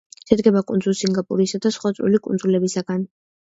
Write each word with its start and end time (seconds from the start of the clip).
შედგება 0.29 0.61
კუნძულ 0.71 0.95
სინგაპურისა 0.99 1.59
და 1.67 1.73
სხვა 1.77 1.93
წვრილი 1.99 2.23
კუნძულებისაგან. 2.29 3.07